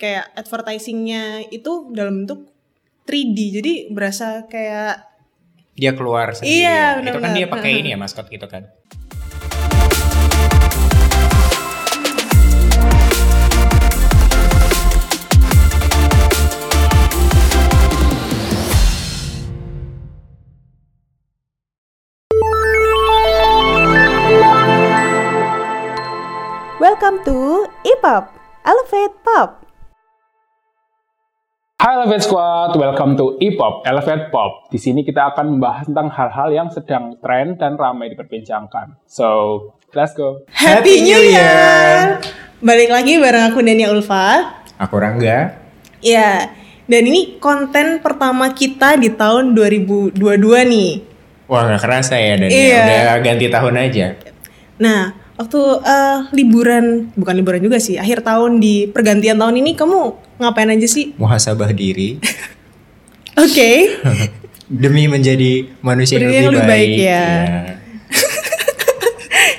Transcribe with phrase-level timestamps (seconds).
[0.00, 2.48] kayak advertisingnya itu dalam bentuk
[3.04, 5.12] 3D jadi berasa kayak
[5.76, 6.64] Dia keluar sendiri.
[6.64, 8.68] Iya, Itu kan dia pakai ini ya maskot gitu kan.
[26.80, 28.32] Welcome to E-Pop,
[28.64, 29.69] Elevate Pop.
[31.80, 34.68] Hai Elevate Squad, welcome to E-Pop, Elevate Pop.
[34.68, 39.00] Di sini kita akan membahas tentang hal-hal yang sedang tren dan ramai diperbincangkan.
[39.08, 39.28] So,
[39.96, 40.44] let's go.
[40.52, 42.20] Happy New Year!
[42.60, 44.60] Balik lagi bareng aku Dania Ulfa.
[44.76, 45.56] Aku Rangga.
[46.04, 46.52] Ya,
[46.84, 50.20] dan ini konten pertama kita di tahun 2022
[50.68, 50.90] nih.
[51.48, 52.76] Wah nggak kerasa ya dan Iya.
[52.84, 54.06] udah ganti tahun aja.
[54.76, 59.98] Nah, waktu eh, liburan, bukan liburan juga sih, akhir tahun di pergantian tahun ini kamu
[60.36, 61.16] ngapain aja sih?
[61.16, 62.20] Muhasabah diri
[63.44, 63.96] Oke.
[64.70, 66.90] demi menjadi manusia yang lebih, yang lebih baik, baik.
[67.00, 67.08] ya.
[67.08, 67.24] Iya.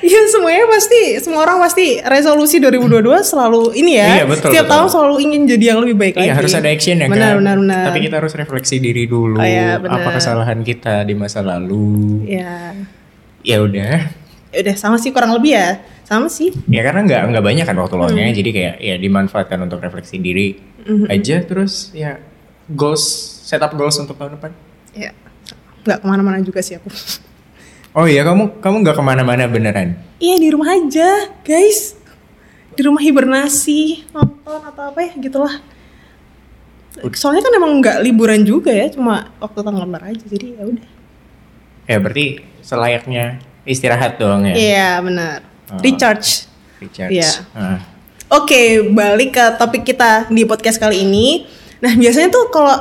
[0.01, 4.21] Iya semuanya pasti semua orang pasti resolusi 2022 selalu ini ya.
[4.21, 4.73] Iya, betul, Setiap betul.
[4.77, 6.37] tahun selalu ingin jadi yang lebih baik Iya lagi.
[6.39, 7.43] harus ada action ya benar, kan.
[7.43, 9.35] Benar benar Tapi kita harus refleksi diri dulu.
[9.35, 9.97] Oh, iya, benar.
[9.99, 12.21] apa kesalahan kita di masa lalu?
[12.29, 12.71] Ya.
[13.41, 14.20] Ya udah.
[14.51, 15.79] Ya udah sama sih kurang lebih ya.
[16.03, 16.51] Sama sih.
[16.67, 18.03] Ya karena nggak nggak banyak kan waktu Hmm.
[18.03, 21.07] luangnya, jadi kayak ya dimanfaatkan untuk refleksi diri Hmm.
[21.07, 21.39] aja.
[21.39, 22.19] Terus ya
[22.67, 23.03] goals,
[23.43, 24.51] setup goals untuk tahun depan.
[24.91, 25.15] Ya.
[25.81, 26.91] Nggak ke mana-mana juga sih aku.
[27.91, 29.99] Oh iya kamu kamu nggak ke mana-mana beneran?
[30.19, 31.95] Iya di rumah aja guys.
[32.71, 35.59] Di rumah hibernasi, nonton atau apa ya gitulah.
[37.11, 40.87] Soalnya kan emang nggak liburan juga ya, cuma waktu tanggal merah aja jadi ya udah.
[41.83, 42.25] Ya berarti
[42.61, 44.55] selayaknya istirahat doang ya.
[44.55, 45.37] Iya benar.
[45.69, 45.79] Oh.
[45.79, 46.45] Recharge.
[46.81, 47.13] Recharge.
[47.13, 47.29] Iya.
[47.53, 47.79] Ah.
[48.31, 51.43] Oke, balik ke topik kita di podcast kali ini.
[51.83, 52.79] Nah, biasanya tuh kalau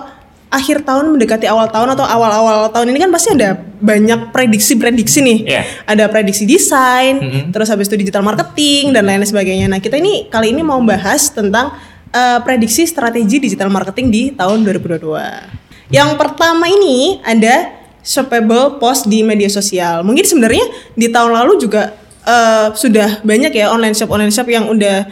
[0.51, 5.39] akhir tahun mendekati awal tahun atau awal-awal tahun ini kan pasti ada banyak prediksi-prediksi nih.
[5.47, 5.63] Iya.
[5.87, 7.43] Ada prediksi desain, Mhm.
[7.55, 9.71] terus habis itu digital marketing dan lain sebagainya.
[9.71, 11.71] Nah, kita ini kali ini mau bahas tentang
[12.11, 15.47] eh, prediksi strategi digital marketing di tahun 2022.
[15.95, 20.03] Yang pertama ini ada shoppable post di media sosial.
[20.03, 20.65] Mungkin sebenarnya
[20.97, 25.09] di tahun lalu juga eh, sudah banyak ya online shop online shop yang udah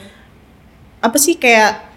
[0.98, 1.88] apa sih kayak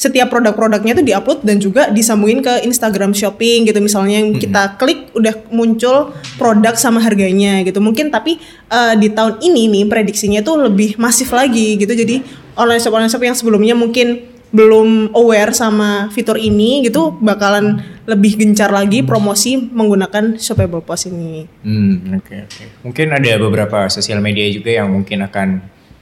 [0.00, 3.84] setiap produk-produknya tuh diupload dan juga disambungin ke Instagram Shopping gitu.
[3.84, 7.84] Misalnya yang kita klik udah muncul produk sama harganya gitu.
[7.84, 8.40] Mungkin tapi
[8.72, 11.92] eh, di tahun ini nih prediksinya tuh lebih masif lagi gitu.
[11.92, 12.24] Jadi
[12.56, 17.78] online shop online shop yang sebelumnya mungkin belum aware sama fitur ini gitu bakalan
[18.10, 21.46] lebih gencar lagi promosi menggunakan shoppable post ini.
[21.62, 22.64] Hmm, oke oke.
[22.82, 25.48] Mungkin ada beberapa sosial media juga yang mungkin akan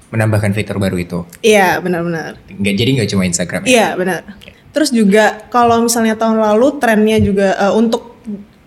[0.08, 1.18] menambahkan fitur baru itu.
[1.44, 2.40] Iya benar-benar.
[2.48, 3.68] Nggak jadi nggak cuma Instagram ya.
[3.68, 4.20] Iya benar.
[4.72, 8.16] Terus juga kalau misalnya tahun lalu trennya juga eh, untuk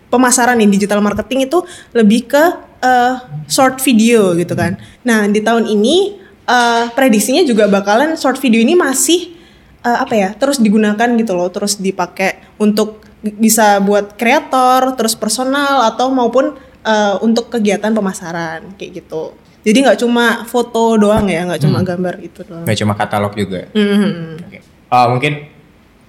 [0.06, 2.44] pemasaran nih digital marketing itu lebih ke
[2.78, 3.14] eh,
[3.50, 4.78] short video gitu kan.
[5.02, 9.34] Nah di tahun ini eh, prediksinya juga bakalan short video ini masih
[9.82, 15.86] eh, apa ya terus digunakan gitu loh, terus dipakai untuk bisa buat kreator, terus personal
[15.86, 16.52] atau maupun
[16.82, 19.32] eh, untuk kegiatan pemasaran kayak gitu.
[19.62, 22.66] Jadi nggak cuma foto doang ya, nggak cuma gambar itu doang.
[22.66, 23.70] Nggak cuma katalog juga.
[23.70, 24.42] Mhm.
[24.42, 24.58] Oke.
[24.90, 25.46] Ah, mungkin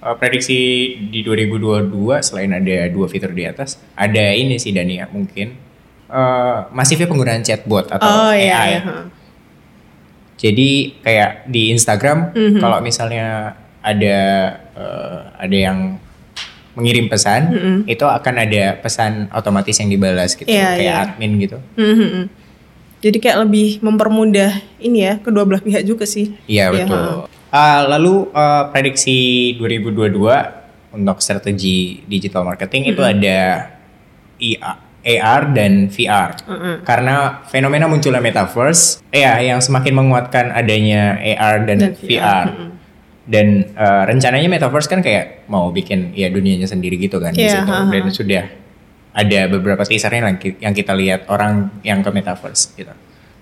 [0.02, 0.58] uh, prediksi
[1.08, 1.88] di 2022
[2.20, 5.54] selain ada dua fitur di atas, ada ini sih Dania mungkin
[6.10, 8.42] uh, masifnya penggunaan chatbot atau Oh AI.
[8.42, 8.82] iya, iya.
[10.34, 12.58] Jadi kayak di Instagram Mhm.
[12.58, 14.18] kalau misalnya ada
[14.74, 15.78] uh, ada yang
[16.74, 17.42] mengirim pesan,
[17.86, 20.50] itu akan ada pesan otomatis yang dibalas gitu.
[20.50, 21.04] Iya, kayak iya.
[21.06, 21.58] admin gitu.
[21.78, 22.44] Mhm.
[23.04, 26.32] Jadi kayak lebih mempermudah ini ya kedua belah pihak juga sih.
[26.48, 27.28] Iya Iya, betul.
[27.54, 30.18] Ah, lalu uh, prediksi 2022
[30.96, 33.70] untuk strategi digital marketing itu ada
[34.40, 34.72] IA,
[35.04, 36.32] AR dan VR.
[36.82, 42.08] Karena fenomena munculnya metaverse, ya yang semakin menguatkan adanya AR dan, Dan VR.
[42.08, 42.48] VR,
[43.24, 47.64] Dan uh, rencananya metaverse kan kayak mau bikin ya dunianya sendiri gitu kan di Iya,
[47.64, 47.72] situ.
[47.72, 47.88] ha.
[47.88, 48.44] Dan sudah
[49.14, 52.92] ada beberapa teasernya yang ki- yang kita lihat orang yang ke metaverse gitu.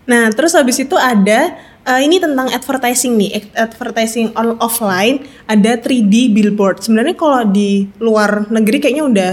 [0.03, 5.75] Nah, terus habis itu ada eh, ini tentang advertising nih, ad- advertising on offline ada
[5.75, 6.79] 3D billboard.
[6.79, 9.33] Sebenarnya kalau di luar negeri kayaknya udah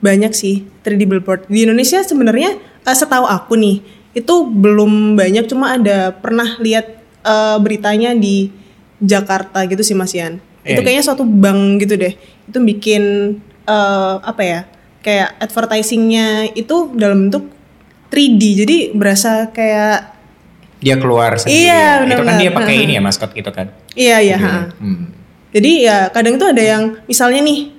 [0.00, 1.44] banyak sih 3D billboard.
[1.44, 3.84] Di Indonesia sebenarnya eh, setahu aku nih
[4.14, 6.86] itu belum banyak, cuma ada pernah lihat
[7.20, 8.48] eh, beritanya di
[9.04, 10.40] Jakarta gitu sih Mas Ian.
[10.64, 12.16] Iya, Itu kayaknya suatu bank gitu deh.
[12.48, 13.02] Itu bikin
[13.68, 14.60] eh, apa ya?
[15.04, 17.52] Kayak advertisingnya itu dalam bentuk
[18.08, 18.42] 3D.
[18.64, 20.16] Jadi berasa kayak
[20.80, 21.68] Dia keluar sendiri.
[21.68, 23.72] Iya, Itu kan dia pakai ini ya maskot gitu kan.
[23.96, 24.36] iya iya.
[24.36, 24.48] Gitu.
[24.48, 24.60] ha.
[24.80, 25.04] Hmm.
[25.54, 27.70] Jadi ya kadang itu ada yang misalnya nih,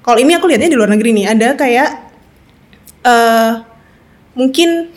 [0.00, 1.90] kalau ini aku lihatnya di luar negeri nih, ada kayak
[3.00, 3.52] eh
[4.36, 4.88] mungkin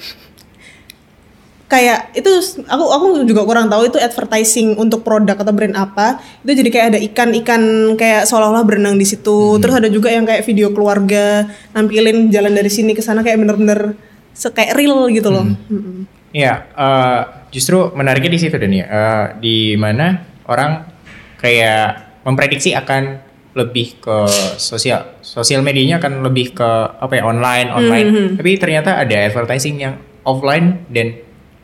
[1.74, 2.30] kayak itu
[2.70, 6.22] aku aku juga kurang tahu itu advertising untuk produk atau brand apa.
[6.46, 7.62] Itu jadi kayak ada ikan-ikan
[7.98, 9.58] kayak seolah-olah berenang di situ.
[9.58, 13.98] Terus ada juga yang kayak video keluarga nampilin jalan dari sini ke sana kayak bener-bener
[14.38, 15.50] kayak real gitu loh.
[15.50, 16.06] Mm-mm.
[16.34, 17.22] Iya, eh,
[17.54, 20.86] justru menariknya di situ dan ya, eh, di mana orang
[21.38, 23.22] kayak memprediksi akan
[23.54, 24.18] lebih ke
[24.58, 30.02] sosial sosial medianya akan lebih ke apa ya online online, tapi ternyata ada advertising yang
[30.26, 31.14] offline dan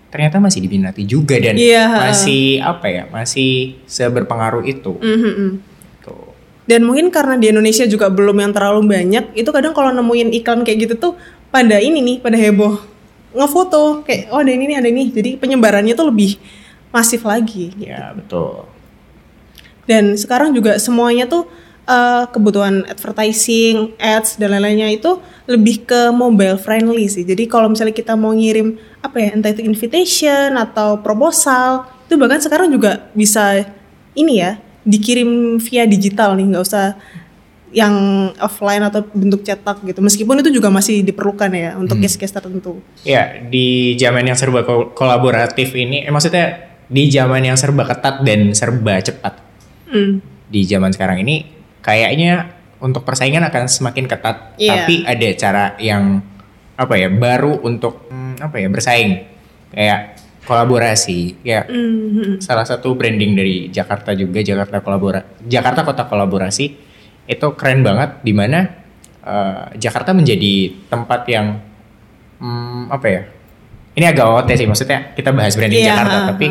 [0.09, 1.85] ternyata masih diminati juga dan Iya.
[2.09, 4.97] masih apa ya masih seberpengaruh itu.
[4.97, 5.49] Mhm.
[6.01, 6.33] Tuh.
[6.65, 10.61] dan mungkin karena di Indonesia juga belum yang terlalu banyak itu kadang kalau nemuin iklan
[10.61, 11.13] kayak gitu tuh
[11.49, 12.77] pada ini nih pada heboh
[13.31, 16.37] ngefoto kayak oh ada ini nih ada ini jadi penyebarannya tuh lebih
[16.89, 18.65] masif lagi Ya betul.
[19.85, 21.49] dan sekarang juga semuanya tuh
[21.89, 25.17] eh, kebutuhan advertising, ads dan lain-lainnya itu
[25.49, 27.25] lebih ke mobile friendly sih.
[27.25, 32.37] Jadi kalau misalnya kita mau ngirim apa ya, entah itu invitation atau proposal, itu bahkan
[32.37, 33.65] sekarang juga bisa
[34.13, 36.93] ini ya, dikirim via digital nih, nggak usah
[37.69, 37.93] yang
[38.41, 40.01] offline atau bentuk cetak gitu.
[40.01, 42.81] Meskipun itu juga masih diperlukan ya untuk case-case tertentu.
[43.05, 48.25] Ya, di zaman yang serba kol- kolaboratif ini, eh, maksudnya di zaman yang serba ketat
[48.25, 49.33] dan serba cepat.
[49.89, 50.21] Hmm.
[50.49, 54.55] Di zaman sekarang ini, kayaknya untuk persaingan akan semakin ketat.
[54.55, 54.83] Iya.
[54.83, 56.23] Tapi ada cara yang
[56.73, 59.11] apa ya baru untuk hmm, apa ya bersaing,
[59.69, 59.99] kayak
[60.43, 61.43] kolaborasi.
[61.43, 62.39] Ya, Mhm.
[62.39, 66.65] salah satu branding dari Jakarta juga Jakarta kolabora Jakarta Kota Kolaborasi
[67.25, 68.59] itu keren banget di mana
[69.21, 70.53] eh, Jakarta menjadi
[70.87, 71.59] tempat yang
[72.39, 73.21] hmm, apa ya
[73.93, 76.47] ini agak OT sih maksudnya kita bahas branding Iya, Jakarta ha, tapi.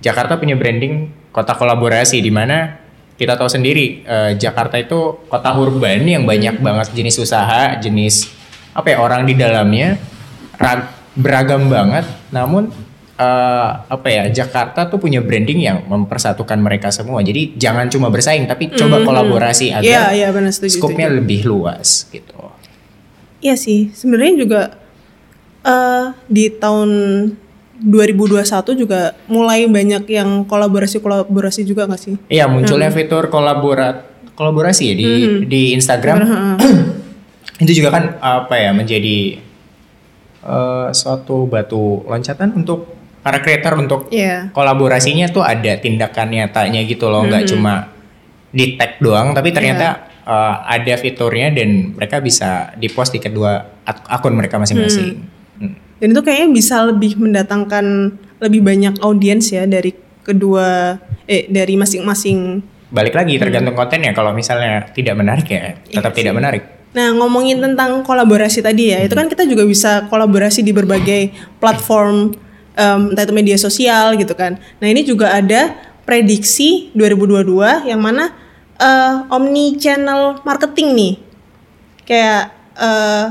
[0.00, 0.94] Jakarta punya branding
[1.28, 2.76] kota kolaborasi di mana
[3.14, 8.30] kita tahu sendiri eh, Jakarta itu kota urban yang banyak banget jenis usaha jenis
[8.74, 9.96] apa ya orang di dalamnya
[10.58, 12.02] ra- beragam banget
[12.34, 12.74] namun
[13.14, 18.50] eh, apa ya Jakarta tuh punya branding yang mempersatukan mereka semua jadi jangan cuma bersaing
[18.50, 20.82] tapi coba kolaborasi agar iya benar setuju.
[20.82, 21.18] skopnya setuju.
[21.22, 22.34] lebih luas gitu
[23.44, 24.60] Iya sih, sebenarnya juga
[25.68, 26.90] eh di tahun
[27.76, 32.14] 2021 juga mulai banyak yang kolaborasi-kolaborasi juga nggak sih?
[32.28, 35.08] Iya munculnya fitur kolaborat kolaborasi ya di
[35.44, 36.18] di Instagram
[37.62, 39.38] itu juga kan apa ya menjadi
[40.40, 42.90] eh, suatu batu loncatan untuk
[43.20, 44.50] para creator untuk Iya.
[44.50, 47.88] kolaborasinya tuh ada tindakan nyatanya gitu loh nggak cuma
[48.50, 49.86] di tag doang tapi ternyata
[50.20, 55.08] eh, ada fiturnya dan mereka bisa di post di kedua ak- akun mereka masing-masing.
[55.12, 55.33] Hmm.
[56.02, 59.94] Dan itu kayaknya bisa lebih mendatangkan lebih banyak audiens ya dari
[60.24, 62.60] kedua eh dari masing-masing.
[62.94, 66.62] Balik lagi tergantung kontennya kalau misalnya tidak menarik ya tetap tidak menarik.
[66.94, 72.38] Nah ngomongin tentang kolaborasi tadi ya, itu kan kita juga bisa kolaborasi di berbagai platform
[72.78, 74.62] em, entah itu media sosial gitu kan.
[74.78, 75.74] Nah ini juga ada
[76.06, 78.30] prediksi 2022 yang mana
[78.78, 81.14] eh, omni channel marketing nih
[82.06, 82.42] kayak
[82.78, 83.26] eh,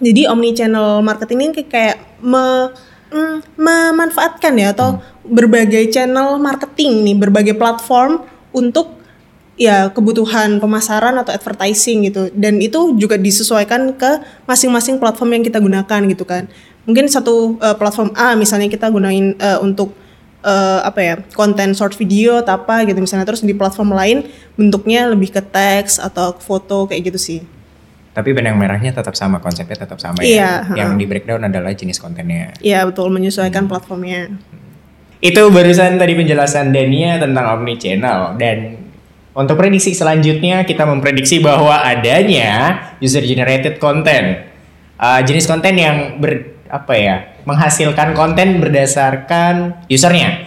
[0.00, 2.70] jadi omni channel marketing ini kayak- me-
[3.12, 8.98] mm, memanfaatkan ya atau berbagai channel marketing nih berbagai platform untuk
[9.60, 12.32] ya kebutuhan pemasaran atau advertising gitu.
[12.32, 14.10] Dan itu juga disesuaikan ke
[14.48, 16.48] masing-masing platform yang kita gunakan gitu kan.
[16.88, 19.94] Mungkin satu eh, platform A misalnya kita gunain eh, untuk
[20.42, 23.28] eh, apa ya konten short video atau apa gitu misalnya.
[23.28, 24.26] Terus di platform lain
[24.58, 27.40] bentuknya lebih ke teks atau ke foto kayak gitu sih
[28.12, 30.84] Tapi benang merahnya tetap sama, konsepnya tetap sama Iya, ya.
[30.84, 32.52] Yang di breakdown adalah jenis kontennya.
[32.60, 34.36] Iya betul menyesuaikan platformnya.
[35.24, 38.76] Itu barusan tadi penjelasan Dania tentang omni channel dan
[39.32, 44.44] untuk prediksi selanjutnya kita memprediksi bahwa adanya user generated content.
[45.00, 47.16] Uh, jenis konten yang ber apa ya?
[47.42, 50.46] menghasilkan konten berdasarkan usernya.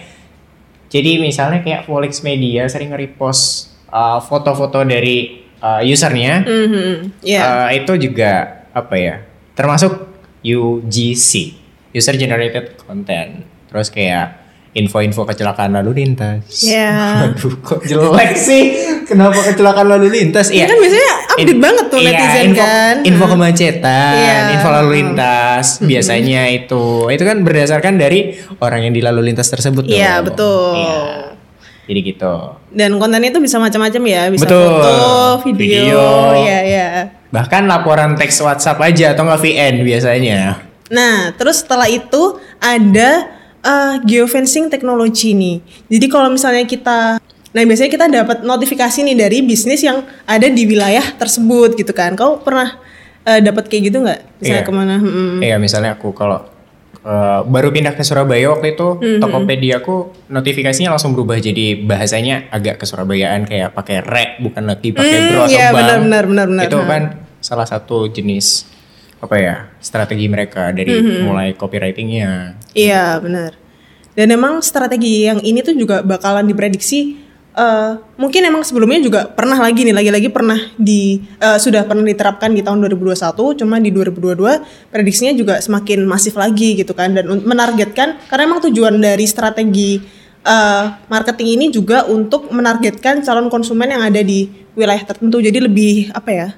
[0.88, 7.40] Jadi misalnya kayak Volix Media sering nge-repost uh, foto-foto dari uh, usernya Mhm, Iya.
[7.70, 8.32] Eh, itu juga
[8.70, 9.14] apa ya?
[9.52, 9.92] Termasuk
[10.40, 11.30] UGC,
[11.90, 13.42] user generated content.
[13.66, 16.44] Terus kayak info-info kecelakaan lalu lintas.
[16.62, 16.92] Iya.
[17.32, 18.76] Aduh, kok jelek sih?
[19.08, 20.52] Kenapa kecelakaan lalu lintas?
[20.52, 22.94] Ini kan biasanya update banget tuh iya, netizen info, kan.
[23.02, 24.36] Info kemacetan, Iya.
[24.52, 25.66] info lalu lintas.
[25.80, 29.88] Biasanya itu, itu kan berdasarkan dari orang yang di lalu lintas tersebut.
[29.88, 30.24] Iya, dong.
[30.28, 30.76] betul.
[30.76, 31.25] Iya.
[31.86, 32.34] Jadi gitu.
[32.74, 34.66] Dan kontennya itu bisa macam-macam ya, bisa Betul.
[34.66, 34.94] foto,
[35.46, 36.02] video, Video.
[36.42, 36.88] ya ya.
[37.30, 40.66] Bahkan laporan teks WhatsApp aja atau nggak VN biasanya.
[40.90, 43.30] Nah, terus setelah itu ada
[43.62, 45.62] eh, geofencing teknologi nih.
[45.86, 47.22] Jadi kalau misalnya kita
[47.56, 52.12] Nah biasanya kita dapat notifikasi nih dari bisnis yang ada di wilayah tersebut gitu kan.
[52.12, 52.76] Kau pernah
[53.24, 54.20] uh, dapat kayak gitu nggak?
[54.44, 54.68] Misalnya Iya.
[54.68, 54.94] ke mana?
[55.00, 55.40] Mm-mm.
[55.40, 56.44] Iya misalnya aku kalau
[57.06, 62.82] uh, baru pindah ke Surabaya waktu itu Tokopedia aku notifikasinya langsung berubah jadi bahasanya agak
[62.82, 65.78] kesurabaiaan kayak pakai re bukan lagi pakai Hmm, bro atau iya, bang.
[65.78, 66.64] benar, benar, benar, benar.
[66.66, 67.02] Itu kan
[67.38, 68.66] salah satu jenis
[69.16, 70.92] apa ya strategi mereka dari
[71.24, 72.58] mulai copywritingnya.
[72.76, 73.56] Iya benar.
[74.16, 77.25] Dan emang strategi yang ini tuh juga bakalan diprediksi.
[77.56, 82.52] Eh, mungkin emang sebelumnya juga pernah lagi nih, lagi-lagi pernah di eh, sudah pernah diterapkan
[82.52, 83.56] di tahun 2021.
[83.56, 87.16] Cuma di 2022 prediksinya juga semakin masif lagi gitu kan.
[87.16, 90.04] Dan menargetkan karena emang tujuan dari strategi
[90.44, 94.46] eh, marketing ini juga untuk menargetkan calon konsumen yang ada di
[94.76, 95.40] wilayah tertentu.
[95.40, 96.48] Jadi lebih apa ya?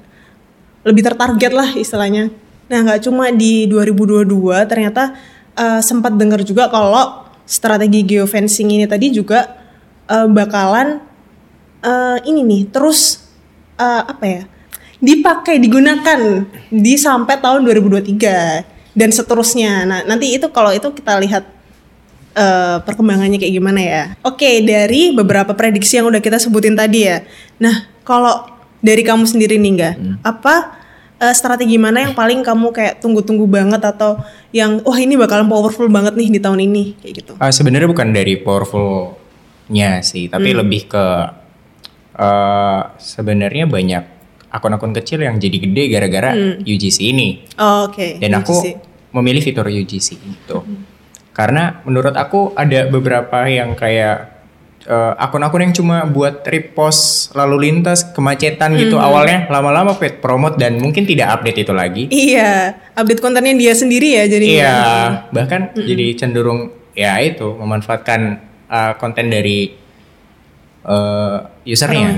[0.87, 2.33] lebih tertarget lah istilahnya.
[2.69, 4.25] Nah nggak cuma di 2022
[4.64, 5.17] ternyata
[5.52, 9.58] eh, sempat dengar juga kalau strategi geofencing ini tadi juga
[10.09, 11.05] eh, bakalan
[11.85, 13.29] eh, ini nih terus
[13.79, 14.43] eh, apa ya
[14.99, 19.87] dipakai digunakan di sampai tahun 2023 dan seterusnya.
[19.87, 21.47] Nah nanti itu kalau itu kita lihat
[22.35, 24.05] eh, perkembangannya kayak gimana ya.
[24.27, 27.23] Oke, dari beberapa prediksi yang udah kita sebutin tadi ya.
[27.62, 28.50] Nah, kalau
[28.83, 29.95] dari kamu sendiri nih enggak,
[30.27, 30.75] apa
[31.23, 34.19] eh, strategi mana yang paling kamu kayak tunggu-tunggu banget atau
[34.50, 37.33] yang wah ini bakalan powerful banget nih di tahun ini kayak gitu.
[37.38, 38.35] Ah, sebenarnya bukan dari
[39.69, 40.59] powerfulnya sih, tapi Hmm.
[40.65, 41.05] lebih ke
[42.19, 44.03] eh, sebenarnya banyak
[44.51, 47.47] akun-akun kecil yang jadi gede gara-gara UGC ini.
[47.55, 48.19] Oh, Oke.
[48.19, 48.75] Dan aku UGC.
[49.13, 50.59] memilih fitur UGC itu.
[51.31, 54.35] Karena menurut aku ada beberapa yang kayak
[54.83, 60.75] eh, akun-akun yang cuma buat repost lalu lintas kemacetan gitu awalnya lama-lama pet promote dan
[60.75, 62.03] mungkin tidak update itu lagi.
[62.09, 64.59] Iya, update kontennya dia sendiri ya jadinya.
[64.59, 64.77] Iya,
[65.31, 69.75] bahkan jadi cenderung ya itu memanfaatkan uh, konten dari
[70.85, 72.17] uh, usernya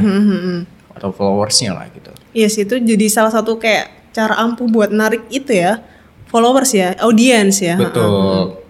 [0.94, 2.10] atau followersnya lah gitu.
[2.36, 5.82] Iya sih itu jadi salah satu kayak cara ampuh buat narik itu ya
[6.30, 7.74] followers ya, audience ya.
[7.74, 8.62] Betul.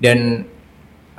[0.00, 0.48] Dan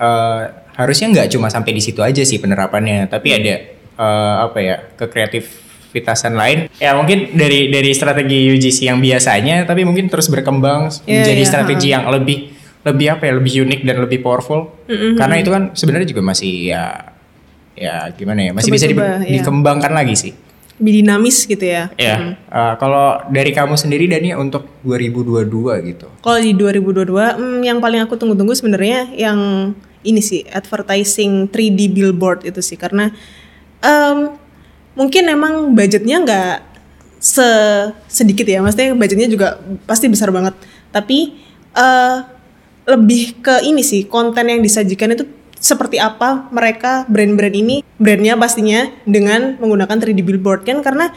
[0.02, 0.42] uh,
[0.74, 3.54] harusnya nggak cuma sampai di situ aja sih penerapannya, tapi ada
[4.02, 6.68] uh, apa ya kekreativitasan lain.
[6.82, 11.50] Ya mungkin dari dari strategi UGC yang biasanya, tapi mungkin terus berkembang Iya, menjadi iya,
[11.50, 12.52] strategi yang lebih
[12.84, 14.72] lebih apa ya lebih unik dan lebih powerful.
[14.88, 16.84] Karena itu kan sebenarnya juga masih ya
[17.74, 19.32] ya gimana ya masih bisa di- Coba-coba, iya.
[19.40, 20.34] dikembangkan lagi sih.
[20.82, 21.90] Lebih dinamis gitu ya.
[21.96, 25.46] Ya, uh, kalau dari kamu sendiri Dani untuk 2022
[25.86, 26.08] gitu.
[26.20, 29.72] Kalau di 2022, hmm, yang paling aku tunggu-tunggu sebenarnya yang
[30.04, 33.14] ini sih advertising 3D billboard itu sih karena
[33.80, 34.36] em,
[34.94, 36.56] mungkin emang budgetnya nggak
[37.24, 37.48] se
[38.12, 39.48] sedikit ya, maksudnya budgetnya juga
[39.88, 40.58] pasti besar banget.
[40.92, 41.38] Tapi
[41.72, 42.18] eh,
[42.84, 45.24] lebih ke ini sih konten yang disajikan itu
[45.64, 51.16] seperti apa mereka brand-brand ini brandnya pastinya dengan menggunakan 3D billboard kan karena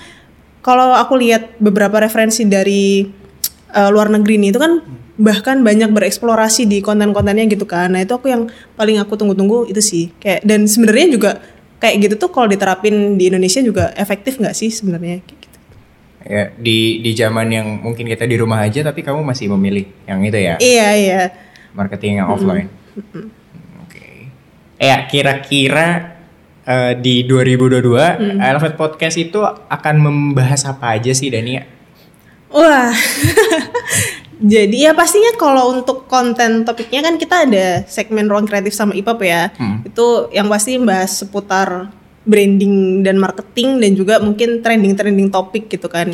[0.63, 3.07] kalau aku lihat beberapa referensi dari
[3.75, 4.73] eh, luar negeri nih itu kan
[5.17, 7.89] bahkan banyak bereksplorasi di konten-kontennya gitu kan.
[7.89, 10.05] Nah, itu aku yang paling aku tunggu-tunggu itu sih.
[10.21, 11.31] Kayak dan sebenarnya juga
[11.81, 15.59] kayak gitu tuh kalau diterapin di Indonesia juga efektif nggak sih sebenarnya kayak gitu.
[16.27, 20.19] Ya, di di zaman yang mungkin kita di rumah aja tapi kamu masih memilih yang
[20.27, 21.23] itu ya, Iya, iya.
[21.77, 22.73] Marketing yang offline.
[23.85, 24.33] Oke.
[24.81, 26.19] Ya, kira-kira
[26.65, 31.69] eh, di 2022 Elevate Podcast itu akan membahas apa aja sih Dania?
[32.51, 32.91] Wah.
[34.37, 39.21] Jadi ya pastinya kalau untuk konten topiknya kan kita ada segmen ruang kreatif sama IPAP
[39.25, 39.49] ya.
[39.81, 41.89] Itu yang pasti membahas seputar
[42.29, 46.13] branding dan marketing dan juga mungkin trending-trending topik gitu kan.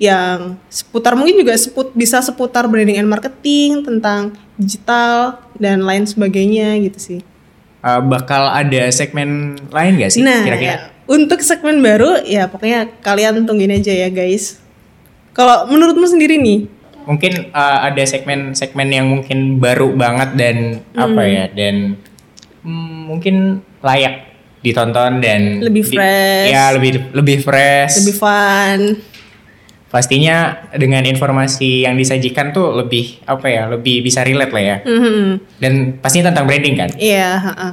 [0.00, 5.14] Yang seputar mungkin juga seput bisa seputar branding and marketing, tentang digital
[5.56, 7.20] dan lain sebagainya gitu sih.
[7.80, 10.68] Eh, bakal ada segmen lain gak sih Nah, kira-kira?
[10.68, 10.76] ya,
[11.06, 14.60] untuk segmen baru ya pokoknya kalian tungguin aja ya guys.
[15.32, 16.68] Kalau menurutmu sendiri nih,
[17.00, 20.56] Mungkin eh, ada segmen-segmen yang mungkin baru banget dan
[20.92, 21.32] apa Hmm.
[21.32, 21.74] ya dan
[22.60, 23.36] hmm, mungkin
[23.80, 24.28] layak
[24.60, 26.48] ditonton dan Lebih di- fresh.
[26.52, 27.96] ya lebih lebih fresh.
[27.96, 28.80] lebih fun.
[29.90, 34.76] Pastinya dengan informasi yang disajikan tuh lebih apa ya, lebih bisa relate lah ya.
[34.86, 35.26] Mhm.
[35.58, 36.90] Dan pastinya tentang branding kan.
[36.94, 37.68] Iya, ha-ha.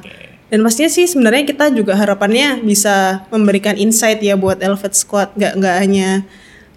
[0.50, 5.53] Dan pastinya sih sebenarnya kita juga harapannya bisa memberikan insight ya buat Elevate Squad, nggak
[5.62, 6.09] nggak hanya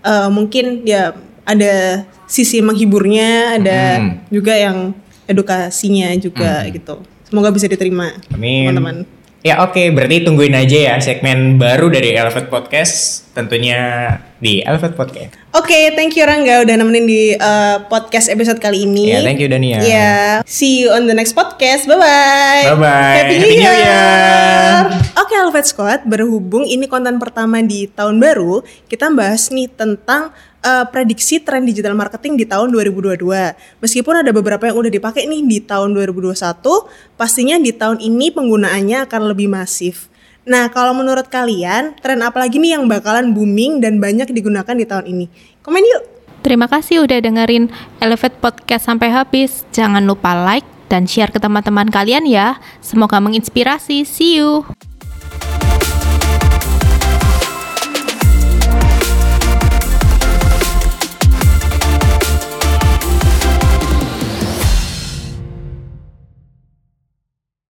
[0.01, 4.11] eh, mungkin ya ada sisi menghiburnya, ada Hmm.
[4.29, 4.93] juga yang
[5.25, 7.01] edukasinya juga gitu.
[7.31, 8.69] Semoga bisa diterima Amin.
[8.75, 8.97] teman-teman.
[9.41, 13.81] Ya oke, berarti tungguin aja ya segmen baru dari Elevate Podcast tentunya
[14.37, 15.33] di Elevate Podcast.
[15.57, 19.17] Oke, thank you Rangga udah nemenin di uh, podcast episode kali ini.
[19.17, 19.81] Ya, thank you Dania.
[19.81, 21.89] Ya, see you on the next podcast.
[21.89, 22.65] Bye bye.
[22.71, 23.17] Bye bye.
[23.19, 24.93] Happy New Year.
[25.17, 30.31] Oke, Elevate Squad, berhubung ini konten pertama di tahun baru, kita bahas nih tentang
[30.65, 33.21] uh, prediksi tren digital marketing di tahun 2022.
[33.81, 36.37] Meskipun ada beberapa yang udah dipakai nih di tahun 2021,
[37.17, 40.10] pastinya di tahun ini penggunaannya akan lebih masif.
[40.51, 44.83] Nah, kalau menurut kalian, tren apa lagi nih yang bakalan booming dan banyak digunakan di
[44.83, 45.31] tahun ini?
[45.63, 46.03] Komen yuk!
[46.43, 47.71] Terima kasih udah dengerin
[48.03, 49.63] Elevate Podcast sampai habis.
[49.71, 52.59] Jangan lupa like dan share ke teman-teman kalian ya.
[52.83, 54.03] Semoga menginspirasi.
[54.03, 54.67] See you!